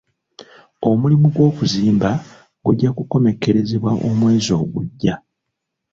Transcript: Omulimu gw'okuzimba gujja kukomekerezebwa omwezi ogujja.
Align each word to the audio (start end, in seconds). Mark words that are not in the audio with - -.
Omulimu 0.89 1.27
gw'okuzimba 1.35 2.09
gujja 2.65 2.89
kukomekerezebwa 2.97 3.91
omwezi 4.07 4.51
ogujja. 4.61 5.15